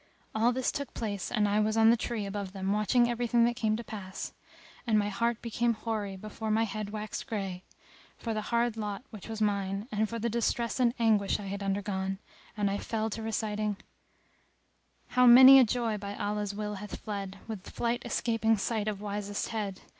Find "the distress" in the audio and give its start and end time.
10.17-10.79